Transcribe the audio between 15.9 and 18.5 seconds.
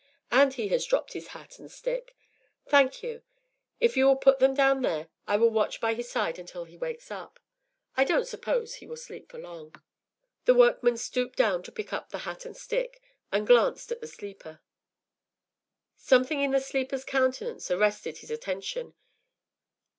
Something in the sleeper’s countenance arrested his